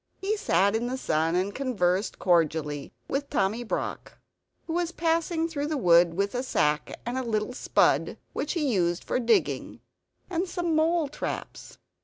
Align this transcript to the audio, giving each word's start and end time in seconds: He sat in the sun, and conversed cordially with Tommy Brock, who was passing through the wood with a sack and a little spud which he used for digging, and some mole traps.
He 0.17 0.35
sat 0.35 0.75
in 0.75 0.87
the 0.87 0.97
sun, 0.97 1.35
and 1.35 1.53
conversed 1.53 2.17
cordially 2.17 2.91
with 3.07 3.29
Tommy 3.29 3.63
Brock, 3.63 4.17
who 4.65 4.73
was 4.73 4.91
passing 4.91 5.47
through 5.47 5.67
the 5.67 5.77
wood 5.77 6.15
with 6.15 6.33
a 6.33 6.41
sack 6.41 6.97
and 7.05 7.19
a 7.19 7.23
little 7.23 7.53
spud 7.53 8.17
which 8.33 8.53
he 8.53 8.73
used 8.73 9.03
for 9.03 9.19
digging, 9.19 9.79
and 10.27 10.49
some 10.49 10.75
mole 10.75 11.07
traps. 11.07 11.77